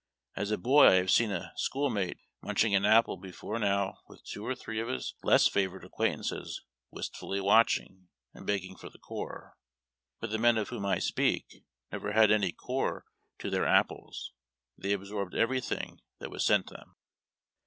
[0.35, 3.99] As a boy I have seen a school mate munch ing an apple before now
[4.07, 8.97] with two or three of his less favored acquaintances wistfully watching and begging for the
[8.97, 9.55] core.
[10.19, 13.05] But the men of whom I speak never had any core
[13.37, 14.33] to their apples;
[14.75, 16.95] they absorbed everything that was sent them.